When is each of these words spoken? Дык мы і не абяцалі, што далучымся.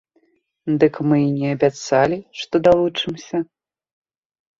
Дык 0.83 0.95
мы 1.09 1.19
і 1.23 1.27
не 1.41 1.51
абяцалі, 1.55 2.17
што 2.39 2.55
далучымся. 2.69 3.37